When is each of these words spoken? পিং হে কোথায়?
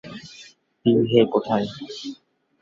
পিং 0.85 0.97
হে 1.09 1.21
কোথায়? 1.33 1.67